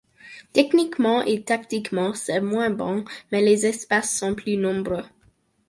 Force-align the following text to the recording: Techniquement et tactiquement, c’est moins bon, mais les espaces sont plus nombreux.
Techniquement 0.51 1.21
et 1.23 1.43
tactiquement, 1.43 2.15
c’est 2.15 2.41
moins 2.41 2.71
bon, 2.71 3.05
mais 3.31 3.39
les 3.39 3.67
espaces 3.67 4.17
sont 4.17 4.33
plus 4.33 4.57
nombreux. 4.57 5.03